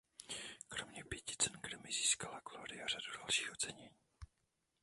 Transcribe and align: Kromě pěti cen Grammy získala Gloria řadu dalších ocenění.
Kromě 0.67 1.03
pěti 1.03 1.35
cen 1.35 1.53
Grammy 1.53 1.91
získala 1.91 2.39
Gloria 2.51 2.87
řadu 2.87 3.17
dalších 3.19 3.51
ocenění. 3.51 3.89